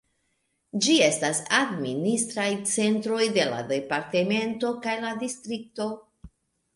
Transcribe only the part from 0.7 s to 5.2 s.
Ĝi estas administraj centroj de la departemento kaj la